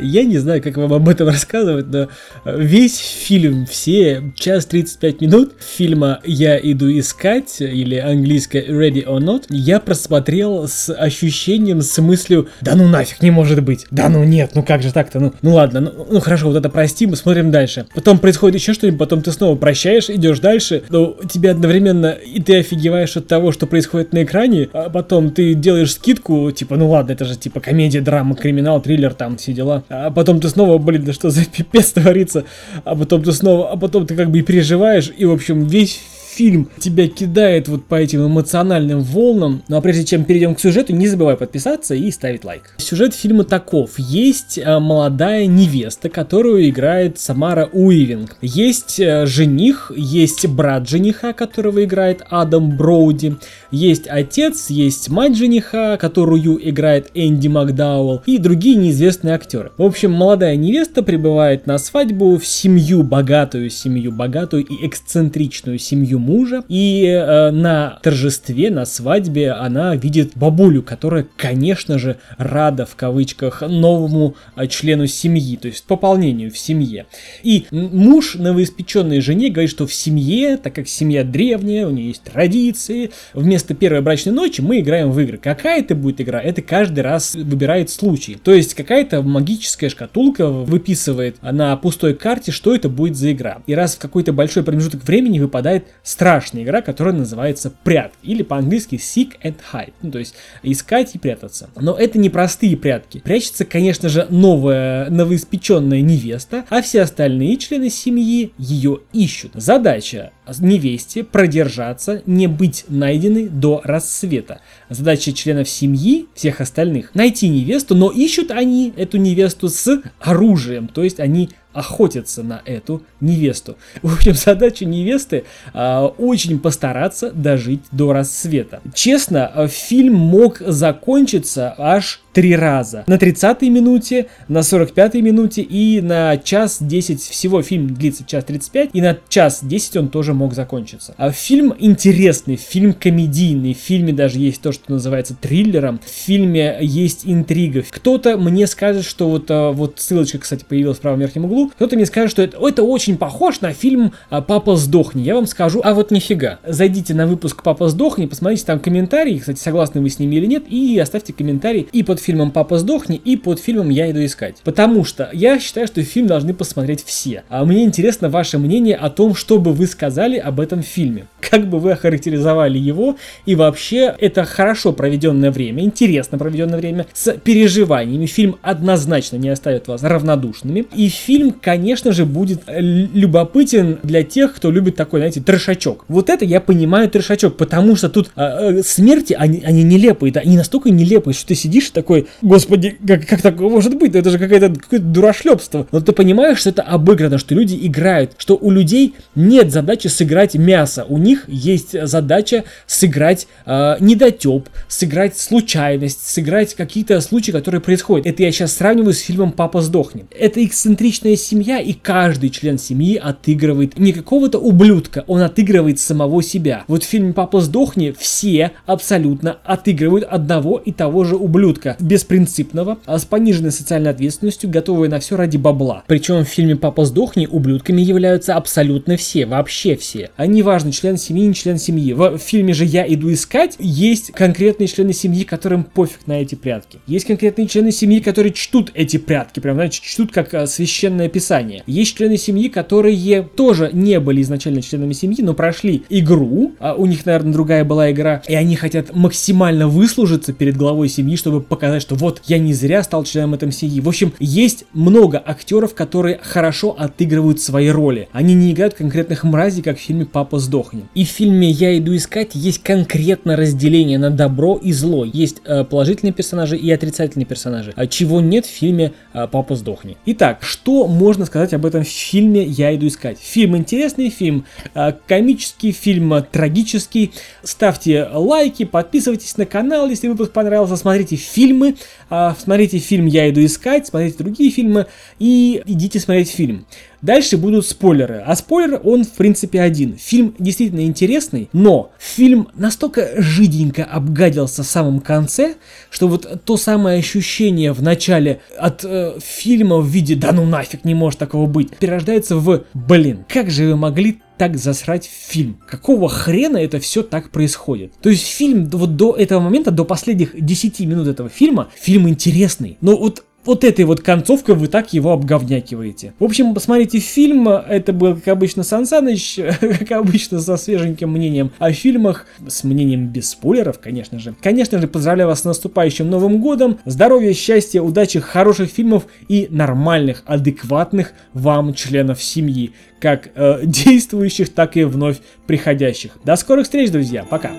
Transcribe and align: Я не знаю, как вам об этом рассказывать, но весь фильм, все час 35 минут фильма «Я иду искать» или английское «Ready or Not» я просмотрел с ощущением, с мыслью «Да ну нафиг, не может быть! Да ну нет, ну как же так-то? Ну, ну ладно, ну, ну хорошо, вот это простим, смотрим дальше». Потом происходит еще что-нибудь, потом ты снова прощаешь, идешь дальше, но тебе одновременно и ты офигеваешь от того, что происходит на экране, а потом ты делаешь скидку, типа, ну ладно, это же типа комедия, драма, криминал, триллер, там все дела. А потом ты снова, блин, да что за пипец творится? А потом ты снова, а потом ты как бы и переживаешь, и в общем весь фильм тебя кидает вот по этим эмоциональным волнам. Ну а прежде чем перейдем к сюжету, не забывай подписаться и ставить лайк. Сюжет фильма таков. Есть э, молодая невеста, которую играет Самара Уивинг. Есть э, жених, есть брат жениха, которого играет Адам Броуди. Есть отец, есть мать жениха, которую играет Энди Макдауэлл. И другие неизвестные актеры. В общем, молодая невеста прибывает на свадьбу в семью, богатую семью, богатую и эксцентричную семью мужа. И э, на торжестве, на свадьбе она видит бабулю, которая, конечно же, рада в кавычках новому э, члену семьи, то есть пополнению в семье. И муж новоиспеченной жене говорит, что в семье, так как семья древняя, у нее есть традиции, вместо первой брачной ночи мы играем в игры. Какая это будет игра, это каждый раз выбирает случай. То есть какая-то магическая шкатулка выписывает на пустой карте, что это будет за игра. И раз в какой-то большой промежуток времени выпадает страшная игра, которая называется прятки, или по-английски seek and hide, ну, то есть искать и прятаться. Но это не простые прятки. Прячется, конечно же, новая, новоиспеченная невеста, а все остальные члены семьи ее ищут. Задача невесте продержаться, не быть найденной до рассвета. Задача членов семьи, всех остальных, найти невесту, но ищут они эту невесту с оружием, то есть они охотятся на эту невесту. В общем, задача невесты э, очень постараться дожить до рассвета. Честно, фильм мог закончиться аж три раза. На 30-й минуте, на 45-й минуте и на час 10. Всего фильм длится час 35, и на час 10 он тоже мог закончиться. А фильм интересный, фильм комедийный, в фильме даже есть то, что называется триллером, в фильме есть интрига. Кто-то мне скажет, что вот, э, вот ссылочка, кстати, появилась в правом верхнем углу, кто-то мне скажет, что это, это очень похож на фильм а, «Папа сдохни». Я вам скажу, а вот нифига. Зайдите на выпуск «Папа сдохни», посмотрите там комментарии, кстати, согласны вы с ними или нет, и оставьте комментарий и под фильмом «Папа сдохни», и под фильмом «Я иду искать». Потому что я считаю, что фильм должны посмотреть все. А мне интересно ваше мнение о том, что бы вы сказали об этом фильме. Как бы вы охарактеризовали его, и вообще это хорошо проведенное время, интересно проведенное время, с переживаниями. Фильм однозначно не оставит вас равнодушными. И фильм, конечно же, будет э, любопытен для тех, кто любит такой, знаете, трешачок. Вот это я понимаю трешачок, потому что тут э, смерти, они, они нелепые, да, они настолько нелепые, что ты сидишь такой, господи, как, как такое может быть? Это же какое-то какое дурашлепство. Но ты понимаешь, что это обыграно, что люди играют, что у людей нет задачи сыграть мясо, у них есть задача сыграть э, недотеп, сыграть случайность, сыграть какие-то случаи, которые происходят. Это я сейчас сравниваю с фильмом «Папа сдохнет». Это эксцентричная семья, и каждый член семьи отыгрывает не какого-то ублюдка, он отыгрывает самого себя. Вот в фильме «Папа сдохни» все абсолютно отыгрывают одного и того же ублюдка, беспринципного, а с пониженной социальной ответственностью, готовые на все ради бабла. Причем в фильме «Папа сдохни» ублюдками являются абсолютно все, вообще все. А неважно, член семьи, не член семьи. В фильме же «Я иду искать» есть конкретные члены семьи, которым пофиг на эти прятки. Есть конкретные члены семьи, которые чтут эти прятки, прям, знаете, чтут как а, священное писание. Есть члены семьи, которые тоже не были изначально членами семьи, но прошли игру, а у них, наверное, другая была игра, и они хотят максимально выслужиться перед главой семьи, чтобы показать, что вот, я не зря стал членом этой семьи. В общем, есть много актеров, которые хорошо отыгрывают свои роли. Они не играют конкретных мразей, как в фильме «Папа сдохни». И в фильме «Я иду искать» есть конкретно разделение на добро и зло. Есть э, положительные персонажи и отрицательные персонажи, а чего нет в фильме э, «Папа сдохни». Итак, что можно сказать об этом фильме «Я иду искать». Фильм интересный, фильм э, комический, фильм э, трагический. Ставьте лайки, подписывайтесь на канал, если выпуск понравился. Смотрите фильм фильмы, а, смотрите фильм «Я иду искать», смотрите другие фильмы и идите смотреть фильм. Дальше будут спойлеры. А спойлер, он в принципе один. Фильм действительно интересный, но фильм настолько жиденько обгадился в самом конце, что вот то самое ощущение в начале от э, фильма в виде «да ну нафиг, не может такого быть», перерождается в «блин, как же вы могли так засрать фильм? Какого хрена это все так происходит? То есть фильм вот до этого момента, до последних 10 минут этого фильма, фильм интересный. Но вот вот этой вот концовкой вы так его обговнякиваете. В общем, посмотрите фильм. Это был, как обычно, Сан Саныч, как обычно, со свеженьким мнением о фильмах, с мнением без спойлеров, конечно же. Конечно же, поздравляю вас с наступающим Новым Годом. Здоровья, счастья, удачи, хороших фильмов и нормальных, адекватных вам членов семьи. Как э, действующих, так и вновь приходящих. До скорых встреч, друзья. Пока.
Я 0.00 0.24
не 0.24 0.38
знаю, 0.38 0.62
как 0.62 0.76
вам 0.76 0.92
об 0.92 1.08
этом 1.08 1.28
рассказывать, 1.28 1.86
но 1.88 2.08
весь 2.44 2.98
фильм, 2.98 3.66
все 3.66 4.32
час 4.34 4.66
35 4.66 5.20
минут 5.20 5.52
фильма 5.58 6.20
«Я 6.24 6.58
иду 6.58 6.90
искать» 6.90 7.60
или 7.60 7.96
английское 7.96 8.64
«Ready 8.64 9.04
or 9.04 9.18
Not» 9.18 9.44
я 9.50 9.80
просмотрел 9.80 10.68
с 10.68 10.92
ощущением, 10.92 11.82
с 11.82 11.98
мыслью 12.00 12.48
«Да 12.60 12.74
ну 12.74 12.88
нафиг, 12.88 13.22
не 13.22 13.30
может 13.30 13.62
быть! 13.62 13.86
Да 13.90 14.08
ну 14.08 14.24
нет, 14.24 14.52
ну 14.54 14.62
как 14.62 14.82
же 14.82 14.92
так-то? 14.92 15.20
Ну, 15.20 15.34
ну 15.42 15.54
ладно, 15.54 15.80
ну, 15.80 16.06
ну 16.10 16.20
хорошо, 16.20 16.48
вот 16.48 16.56
это 16.56 16.68
простим, 16.68 17.14
смотрим 17.14 17.50
дальше». 17.50 17.86
Потом 17.94 18.18
происходит 18.18 18.60
еще 18.60 18.72
что-нибудь, 18.72 18.98
потом 18.98 19.22
ты 19.22 19.32
снова 19.32 19.56
прощаешь, 19.56 20.10
идешь 20.10 20.40
дальше, 20.40 20.82
но 20.88 21.16
тебе 21.28 21.50
одновременно 21.50 22.10
и 22.10 22.40
ты 22.40 22.58
офигеваешь 22.58 23.16
от 23.16 23.26
того, 23.26 23.52
что 23.52 23.66
происходит 23.66 24.12
на 24.12 24.22
экране, 24.22 24.68
а 24.72 24.90
потом 24.90 25.30
ты 25.30 25.54
делаешь 25.54 25.94
скидку, 25.94 26.50
типа, 26.50 26.76
ну 26.76 26.88
ладно, 26.90 27.12
это 27.12 27.24
же 27.24 27.36
типа 27.36 27.60
комедия, 27.60 28.00
драма, 28.00 28.36
криминал, 28.36 28.80
триллер, 28.80 29.07
там 29.14 29.36
все 29.36 29.52
дела. 29.52 29.84
А 29.88 30.10
потом 30.10 30.40
ты 30.40 30.48
снова, 30.48 30.78
блин, 30.78 31.04
да 31.04 31.12
что 31.12 31.30
за 31.30 31.44
пипец 31.44 31.92
творится? 31.92 32.44
А 32.84 32.94
потом 32.96 33.22
ты 33.22 33.32
снова, 33.32 33.70
а 33.70 33.76
потом 33.76 34.06
ты 34.06 34.14
как 34.14 34.30
бы 34.30 34.38
и 34.38 34.42
переживаешь, 34.42 35.12
и 35.16 35.24
в 35.24 35.32
общем 35.32 35.64
весь 35.64 36.00
фильм 36.38 36.68
тебя 36.78 37.08
кидает 37.08 37.66
вот 37.66 37.86
по 37.86 37.96
этим 37.96 38.24
эмоциональным 38.24 39.02
волнам. 39.02 39.64
Ну 39.66 39.76
а 39.76 39.80
прежде 39.80 40.04
чем 40.04 40.22
перейдем 40.22 40.54
к 40.54 40.60
сюжету, 40.60 40.92
не 40.92 41.08
забывай 41.08 41.36
подписаться 41.36 41.96
и 41.96 42.08
ставить 42.12 42.44
лайк. 42.44 42.74
Сюжет 42.76 43.12
фильма 43.12 43.42
таков. 43.42 43.98
Есть 43.98 44.56
э, 44.56 44.78
молодая 44.78 45.46
невеста, 45.46 46.08
которую 46.08 46.68
играет 46.68 47.18
Самара 47.18 47.68
Уивинг. 47.72 48.36
Есть 48.40 49.00
э, 49.00 49.26
жених, 49.26 49.90
есть 49.96 50.46
брат 50.46 50.88
жениха, 50.88 51.32
которого 51.32 51.84
играет 51.84 52.22
Адам 52.30 52.76
Броуди. 52.76 53.34
Есть 53.72 54.06
отец, 54.06 54.70
есть 54.70 55.08
мать 55.08 55.36
жениха, 55.36 55.96
которую 55.96 56.56
играет 56.68 57.10
Энди 57.14 57.48
Макдауэлл. 57.48 58.22
И 58.26 58.38
другие 58.38 58.76
неизвестные 58.76 59.34
актеры. 59.34 59.72
В 59.76 59.82
общем, 59.82 60.12
молодая 60.12 60.54
невеста 60.54 61.02
прибывает 61.02 61.66
на 61.66 61.78
свадьбу 61.78 62.38
в 62.38 62.46
семью, 62.46 63.02
богатую 63.02 63.70
семью, 63.70 64.12
богатую 64.12 64.64
и 64.64 64.86
эксцентричную 64.86 65.80
семью 65.80 66.20
мужа. 66.28 66.62
И 66.68 67.04
э, 67.04 67.50
на 67.50 67.98
торжестве, 68.02 68.70
на 68.70 68.84
свадьбе 68.84 69.52
она 69.52 69.96
видит 69.96 70.32
бабулю, 70.34 70.82
которая, 70.82 71.26
конечно 71.36 71.98
же, 71.98 72.18
рада 72.36 72.86
в 72.86 72.94
кавычках 72.94 73.62
новому 73.62 74.36
э, 74.56 74.66
члену 74.66 75.06
семьи, 75.06 75.56
то 75.56 75.68
есть 75.68 75.84
пополнению 75.84 76.50
в 76.50 76.58
семье. 76.58 77.06
И 77.42 77.66
муж 77.70 78.34
новоиспеченной 78.34 79.20
жене 79.20 79.50
говорит, 79.50 79.70
что 79.70 79.86
в 79.86 79.94
семье, 79.94 80.56
так 80.56 80.74
как 80.74 80.88
семья 80.88 81.24
древняя, 81.24 81.86
у 81.86 81.90
нее 81.90 82.08
есть 82.08 82.22
традиции, 82.22 83.10
вместо 83.32 83.74
первой 83.74 84.02
брачной 84.02 84.32
ночи 84.32 84.60
мы 84.60 84.80
играем 84.80 85.10
в 85.10 85.20
игры. 85.20 85.38
Какая 85.38 85.80
это 85.80 85.94
будет 85.94 86.20
игра, 86.20 86.40
это 86.40 86.62
каждый 86.62 87.00
раз 87.00 87.34
выбирает 87.34 87.90
случай. 87.90 88.36
То 88.42 88.52
есть 88.52 88.74
какая-то 88.74 89.22
магическая 89.22 89.90
шкатулка 89.90 90.48
выписывает 90.48 91.36
на 91.42 91.76
пустой 91.76 92.14
карте, 92.14 92.52
что 92.52 92.74
это 92.74 92.88
будет 92.88 93.16
за 93.16 93.32
игра. 93.32 93.62
И 93.66 93.74
раз 93.74 93.94
в 93.94 93.98
какой-то 93.98 94.32
большой 94.32 94.62
промежуток 94.62 95.04
времени 95.04 95.38
выпадает 95.38 95.86
страшная 96.18 96.64
игра, 96.64 96.82
которая 96.82 97.14
называется 97.14 97.72
прятки, 97.84 98.18
или 98.24 98.42
по-английски 98.42 98.96
seek 98.96 99.34
and 99.44 99.54
hide, 99.72 99.92
ну, 100.02 100.10
то 100.10 100.18
есть 100.18 100.34
искать 100.64 101.14
и 101.14 101.18
прятаться. 101.18 101.70
Но 101.80 101.94
это 101.96 102.18
не 102.18 102.28
простые 102.28 102.76
прятки. 102.76 103.18
Прячется, 103.20 103.64
конечно 103.64 104.08
же, 104.08 104.26
новая, 104.28 105.08
новоиспеченная 105.10 106.00
невеста, 106.00 106.64
а 106.70 106.82
все 106.82 107.02
остальные 107.02 107.56
члены 107.58 107.88
семьи 107.88 108.52
ее 108.58 108.98
ищут. 109.12 109.52
Задача 109.54 110.32
невесте 110.60 111.24
продержаться, 111.24 112.22
не 112.26 112.46
быть 112.46 112.84
найденной 112.88 113.48
до 113.48 113.80
рассвета. 113.84 114.60
Задача 114.88 115.32
членов 115.32 115.68
семьи, 115.68 116.26
всех 116.34 116.60
остальных, 116.60 117.14
найти 117.14 117.48
невесту, 117.48 117.94
но 117.94 118.10
ищут 118.10 118.50
они 118.50 118.92
эту 118.96 119.18
невесту 119.18 119.68
с 119.68 120.02
оружием, 120.20 120.88
то 120.88 121.04
есть 121.04 121.20
они 121.20 121.50
охотятся 121.72 122.42
на 122.42 122.62
эту 122.64 123.02
невесту. 123.20 123.76
В 124.02 124.14
общем, 124.14 124.34
задача 124.34 124.84
невесты 124.84 125.44
э, 125.72 126.00
очень 126.18 126.58
постараться 126.58 127.30
дожить 127.30 127.82
до 127.92 128.12
рассвета. 128.12 128.80
Честно, 128.94 129.68
фильм 129.68 130.14
мог 130.14 130.58
закончиться 130.58 131.74
аж 131.78 132.20
три 132.38 132.54
раза. 132.54 133.02
На 133.08 133.14
30-й 133.14 133.68
минуте, 133.68 134.26
на 134.46 134.58
45-й 134.58 135.22
минуте 135.22 135.60
и 135.60 136.00
на 136.00 136.36
час 136.36 136.78
10. 136.80 137.20
Всего 137.20 137.62
фильм 137.62 137.92
длится 137.92 138.24
час 138.24 138.44
35, 138.44 138.90
и 138.92 139.00
на 139.00 139.18
час 139.28 139.58
10 139.62 139.96
он 139.96 140.08
тоже 140.08 140.34
мог 140.34 140.54
закончиться. 140.54 141.16
А 141.16 141.32
фильм 141.32 141.74
интересный, 141.80 142.54
фильм 142.54 142.92
комедийный, 142.92 143.74
в 143.74 143.78
фильме 143.78 144.12
даже 144.12 144.38
есть 144.38 144.62
то, 144.62 144.70
что 144.70 144.92
называется 144.92 145.34
триллером, 145.34 145.98
в 145.98 146.08
фильме 146.08 146.78
есть 146.80 147.22
интрига. 147.24 147.82
Кто-то 147.90 148.38
мне 148.38 148.68
скажет, 148.68 149.04
что 149.04 149.28
вот, 149.28 149.50
э, 149.50 149.72
вот 149.72 149.94
ссылочка, 149.96 150.38
кстати, 150.38 150.64
появилась 150.64 150.98
в 150.98 151.00
правом 151.00 151.18
верхнем 151.18 151.46
углу, 151.46 151.72
кто-то 151.74 151.96
мне 151.96 152.06
скажет, 152.06 152.30
что 152.30 152.42
это, 152.42 152.56
это 152.64 152.84
очень 152.84 153.16
похож 153.16 153.60
на 153.62 153.72
фильм 153.72 154.12
а, 154.30 154.42
«Папа 154.42 154.76
сдохни». 154.76 155.22
Я 155.22 155.34
вам 155.34 155.48
скажу, 155.48 155.80
а 155.82 155.92
вот 155.92 156.12
нифига. 156.12 156.60
Зайдите 156.64 157.14
на 157.14 157.26
выпуск 157.26 157.64
«Папа 157.64 157.88
сдохни», 157.88 158.26
посмотрите 158.26 158.64
там 158.64 158.78
комментарии, 158.78 159.38
кстати, 159.38 159.58
согласны 159.58 160.00
вы 160.00 160.08
с 160.08 160.20
ними 160.20 160.36
или 160.36 160.46
нет, 160.46 160.68
и 160.68 160.96
оставьте 161.00 161.32
комментарий 161.32 161.88
и 161.90 162.04
под 162.04 162.20
фильмом 162.28 162.50
«Папа 162.50 162.76
сдохни», 162.76 163.16
и 163.16 163.36
под 163.36 163.58
фильмом 163.58 163.88
«Я 163.88 164.10
иду 164.10 164.22
искать». 164.22 164.56
Потому 164.62 165.02
что 165.02 165.30
я 165.32 165.58
считаю, 165.58 165.86
что 165.86 166.02
фильм 166.02 166.26
должны 166.26 166.52
посмотреть 166.52 167.02
все. 167.02 167.44
А 167.48 167.64
мне 167.64 167.84
интересно 167.84 168.28
ваше 168.28 168.58
мнение 168.58 168.96
о 168.96 169.08
том, 169.08 169.34
что 169.34 169.58
бы 169.58 169.72
вы 169.72 169.86
сказали 169.86 170.36
об 170.36 170.60
этом 170.60 170.82
фильме. 170.82 171.26
Как 171.40 171.66
бы 171.66 171.78
вы 171.78 171.92
охарактеризовали 171.92 172.78
его, 172.78 173.16
и 173.46 173.54
вообще 173.54 174.14
это 174.18 174.44
хорошо 174.44 174.92
проведенное 174.92 175.50
время, 175.50 175.84
интересно 175.84 176.36
проведенное 176.36 176.78
время, 176.78 177.06
с 177.14 177.32
переживаниями. 177.32 178.26
Фильм 178.26 178.56
однозначно 178.60 179.36
не 179.36 179.48
оставит 179.48 179.88
вас 179.88 180.02
равнодушными. 180.02 180.84
И 180.94 181.08
фильм, 181.08 181.54
конечно 181.58 182.12
же, 182.12 182.26
будет 182.26 182.60
э, 182.66 182.78
любопытен 182.80 184.00
для 184.02 184.22
тех, 184.22 184.54
кто 184.54 184.70
любит 184.70 184.96
такой, 184.96 185.20
знаете, 185.20 185.40
трешачок. 185.40 186.04
Вот 186.08 186.28
это 186.28 186.44
я 186.44 186.60
понимаю 186.60 187.08
трешачок, 187.08 187.56
потому 187.56 187.96
что 187.96 188.10
тут 188.10 188.30
э, 188.36 188.82
смерти, 188.82 189.32
они, 189.32 189.62
они 189.64 189.82
нелепые, 189.82 190.30
да, 190.30 190.40
они 190.40 190.58
настолько 190.58 190.90
нелепые, 190.90 191.32
что 191.32 191.46
ты 191.46 191.54
сидишь 191.54 191.88
такой, 191.90 192.17
господи, 192.42 192.96
как, 193.06 193.26
как 193.26 193.42
такое 193.42 193.68
может 193.68 193.96
быть? 193.96 194.14
Это 194.14 194.30
же 194.30 194.38
какое-то 194.38 194.72
какое 194.74 195.00
дурашлепство. 195.00 195.86
Но 195.92 196.00
ты 196.00 196.12
понимаешь, 196.12 196.58
что 196.58 196.70
это 196.70 196.82
обыграно, 196.82 197.38
что 197.38 197.54
люди 197.54 197.78
играют, 197.80 198.32
что 198.38 198.56
у 198.56 198.70
людей 198.70 199.14
нет 199.34 199.72
задачи 199.72 200.08
сыграть 200.08 200.54
мясо, 200.54 201.04
у 201.08 201.18
них 201.18 201.44
есть 201.48 201.94
задача 202.06 202.64
сыграть 202.86 203.46
э, 203.66 203.96
недотеп, 204.00 204.68
сыграть 204.88 205.38
случайность, 205.38 206.26
сыграть 206.26 206.74
какие-то 206.74 207.20
случаи, 207.20 207.52
которые 207.52 207.80
происходят. 207.80 208.26
Это 208.26 208.42
я 208.42 208.52
сейчас 208.52 208.74
сравниваю 208.74 209.12
с 209.12 209.20
фильмом 209.20 209.52
«Папа 209.52 209.80
сдохнет». 209.80 210.26
Это 210.38 210.64
эксцентричная 210.64 211.36
семья, 211.36 211.78
и 211.78 211.92
каждый 211.92 212.50
член 212.50 212.78
семьи 212.78 213.16
отыгрывает 213.16 213.98
не 213.98 214.12
какого-то 214.12 214.58
ублюдка, 214.58 215.24
он 215.26 215.42
отыгрывает 215.42 216.00
самого 216.00 216.42
себя. 216.42 216.84
Вот 216.88 217.04
в 217.04 217.06
фильме 217.06 217.32
«Папа 217.32 217.60
сдохни» 217.60 218.14
все 218.18 218.72
абсолютно 218.86 219.58
отыгрывают 219.64 220.26
одного 220.28 220.78
и 220.78 220.92
того 220.92 221.24
же 221.24 221.36
ублюдка, 221.36 221.96
беспринципного, 222.00 222.98
а 223.04 223.18
с 223.18 223.24
пониженной 223.24 223.72
социальной 223.72 224.10
ответственностью, 224.10 224.70
готовые 224.70 225.10
на 225.10 225.20
все 225.20 225.36
ради 225.36 225.56
бабла. 225.56 226.04
Причем 226.06 226.44
в 226.44 226.48
фильме 226.48 226.76
«Папа 226.76 227.04
сдохни» 227.04 227.46
ублюдками 227.46 228.00
являются 228.00 228.54
абсолютно 228.54 229.16
все, 229.16 229.46
вообще 229.46 229.96
все. 229.96 230.30
А 230.36 230.46
неважно, 230.46 230.92
член 230.92 231.16
семьи, 231.16 231.46
не 231.46 231.54
член 231.54 231.78
семьи. 231.78 232.12
В 232.12 232.38
фильме 232.38 232.74
же 232.74 232.84
«Я 232.84 233.06
иду 233.06 233.32
искать» 233.32 233.76
есть 233.78 234.32
конкретные 234.32 234.88
члены 234.88 235.12
семьи, 235.12 235.44
которым 235.44 235.84
пофиг 235.84 236.26
на 236.26 236.40
эти 236.40 236.54
прятки. 236.54 236.98
Есть 237.06 237.26
конкретные 237.26 237.66
члены 237.66 237.92
семьи, 237.92 238.20
которые 238.20 238.52
чтут 238.52 238.90
эти 238.94 239.16
прятки, 239.16 239.60
прям, 239.60 239.76
знаете, 239.76 240.00
чтут 240.02 240.32
как 240.32 240.54
а, 240.54 240.66
священное 240.66 241.28
писание. 241.28 241.82
Есть 241.86 242.16
члены 242.16 242.36
семьи, 242.36 242.68
которые 242.68 243.42
тоже 243.42 243.90
не 243.92 244.20
были 244.20 244.42
изначально 244.42 244.82
членами 244.82 245.12
семьи, 245.12 245.42
но 245.42 245.54
прошли 245.54 246.04
игру, 246.08 246.72
а 246.78 246.94
у 246.94 247.06
них, 247.06 247.26
наверное, 247.26 247.52
другая 247.52 247.84
была 247.84 248.10
игра, 248.10 248.42
и 248.46 248.54
они 248.54 248.76
хотят 248.76 249.14
максимально 249.14 249.88
выслужиться 249.88 250.52
перед 250.52 250.76
главой 250.76 251.08
семьи, 251.08 251.36
чтобы 251.36 251.60
показать, 251.60 251.87
что 252.00 252.14
вот, 252.14 252.42
я 252.46 252.58
не 252.58 252.74
зря 252.74 253.02
стал 253.02 253.24
членом 253.24 253.54
этой 253.54 253.70
семьи. 253.72 254.00
В 254.00 254.08
общем, 254.08 254.32
есть 254.38 254.84
много 254.92 255.42
актеров, 255.44 255.94
которые 255.94 256.38
хорошо 256.42 256.94
отыгрывают 256.98 257.60
свои 257.60 257.88
роли. 257.88 258.28
Они 258.32 258.54
не 258.54 258.72
играют 258.72 258.94
конкретных 258.94 259.44
мразей, 259.44 259.82
как 259.82 259.98
в 259.98 260.00
фильме 260.00 260.26
«Папа 260.26 260.58
сдохни». 260.58 261.04
И 261.14 261.24
в 261.24 261.28
фильме 261.28 261.70
«Я 261.70 261.96
иду 261.98 262.14
искать» 262.14 262.54
есть 262.54 262.82
конкретно 262.82 263.56
разделение 263.56 264.18
на 264.18 264.30
добро 264.30 264.76
и 264.76 264.92
зло. 264.92 265.24
Есть 265.24 265.62
э, 265.64 265.84
положительные 265.84 266.32
персонажи 266.32 266.76
и 266.76 266.90
отрицательные 266.90 267.46
персонажи, 267.46 267.92
а 267.96 268.06
чего 268.06 268.40
нет 268.40 268.66
в 268.66 268.70
фильме 268.70 269.12
э, 269.32 269.46
«Папа 269.50 269.74
сдохни». 269.74 270.16
Итак, 270.26 270.58
что 270.62 271.06
можно 271.06 271.46
сказать 271.46 271.74
об 271.74 271.84
этом 271.86 272.04
фильме 272.04 272.64
«Я 272.64 272.94
иду 272.94 273.06
искать». 273.06 273.38
Фильм 273.40 273.76
интересный, 273.76 274.30
фильм 274.30 274.64
э, 274.94 275.12
комический, 275.26 275.92
фильм 275.92 276.34
э, 276.34 276.42
трагический. 276.42 277.32
Ставьте 277.62 278.28
лайки, 278.32 278.84
подписывайтесь 278.84 279.56
на 279.56 279.66
канал, 279.66 280.08
если 280.08 280.28
выпуск 280.28 280.52
понравился. 280.52 280.96
Смотрите 280.96 281.36
фильм 281.36 281.77
фильмы, 281.78 281.96
а, 282.30 282.56
смотрите 282.58 282.98
фильм 282.98 283.26
«Я 283.26 283.48
иду 283.50 283.64
искать», 283.64 284.06
смотрите 284.06 284.38
другие 284.38 284.70
фильмы 284.70 285.06
и 285.38 285.82
идите 285.86 286.20
смотреть 286.20 286.50
фильм. 286.50 286.86
Дальше 287.22 287.56
будут 287.56 287.86
спойлеры. 287.86 288.42
А 288.46 288.54
спойлер, 288.54 289.00
он 289.02 289.24
в 289.24 289.32
принципе 289.32 289.80
один. 289.80 290.16
Фильм 290.16 290.54
действительно 290.58 291.04
интересный, 291.04 291.68
но 291.72 292.12
фильм 292.18 292.68
настолько 292.74 293.30
жиденько 293.40 294.04
обгадился 294.04 294.82
в 294.82 294.86
самом 294.86 295.20
конце, 295.20 295.74
что 296.10 296.28
вот 296.28 296.62
то 296.64 296.76
самое 296.76 297.18
ощущение 297.18 297.92
в 297.92 298.02
начале 298.02 298.60
от 298.78 299.04
э, 299.04 299.38
фильма 299.40 299.98
в 299.98 300.06
виде 300.06 300.36
«да 300.36 300.52
ну 300.52 300.64
нафиг, 300.64 301.04
не 301.04 301.14
может 301.14 301.40
такого 301.40 301.66
быть», 301.66 301.96
перерождается 301.96 302.56
в 302.56 302.84
«блин, 302.94 303.44
как 303.48 303.70
же 303.70 303.88
вы 303.88 303.96
могли 303.96 304.40
так 304.58 304.76
засрать 304.76 305.24
фильм? 305.24 305.78
Какого 305.88 306.28
хрена 306.28 306.76
это 306.76 307.00
все 307.00 307.22
так 307.22 307.50
происходит? 307.50 308.12
То 308.20 308.28
есть 308.28 308.46
фильм 308.46 308.86
вот 308.90 309.16
до 309.16 309.34
этого 309.34 309.60
момента, 309.60 309.90
до 309.90 310.04
последних 310.04 310.50
10 310.54 311.00
минут 311.00 311.28
этого 311.28 311.48
фильма, 311.48 311.88
фильм 311.94 312.28
интересный. 312.28 312.98
Но 313.00 313.16
вот 313.16 313.44
вот 313.64 313.84
этой 313.84 314.04
вот 314.04 314.20
концовкой 314.20 314.74
вы 314.74 314.86
так 314.86 315.12
его 315.12 315.32
обговнякиваете. 315.32 316.32
В 316.38 316.44
общем, 316.44 316.74
посмотрите 316.74 317.18
фильм. 317.18 317.68
Это 317.68 318.12
был, 318.12 318.36
как 318.36 318.48
обычно, 318.48 318.82
Сан 318.82 319.04
Саныч, 319.04 319.58
как 319.80 320.12
обычно, 320.12 320.60
со 320.60 320.76
свеженьким 320.76 321.30
мнением 321.30 321.72
о 321.78 321.92
фильмах, 321.92 322.46
с 322.66 322.84
мнением 322.84 323.26
без 323.26 323.50
спойлеров, 323.50 323.98
конечно 323.98 324.38
же. 324.38 324.54
Конечно 324.62 324.98
же, 324.98 325.08
поздравляю 325.08 325.48
вас 325.48 325.60
с 325.60 325.64
наступающим 325.64 326.30
Новым 326.30 326.60
Годом. 326.60 326.98
Здоровья, 327.04 327.52
счастья, 327.52 328.00
удачи, 328.00 328.40
хороших 328.40 328.90
фильмов 328.90 329.26
и 329.48 329.66
нормальных, 329.70 330.42
адекватных 330.46 331.32
вам 331.52 331.94
членов 331.94 332.42
семьи. 332.42 332.92
Как 333.20 333.50
э, 333.54 333.80
действующих, 333.84 334.72
так 334.72 334.96
и 334.96 335.04
вновь 335.04 335.38
приходящих. 335.66 336.38
До 336.44 336.56
скорых 336.56 336.84
встреч, 336.84 337.10
друзья. 337.10 337.44
Пока. 337.44 337.72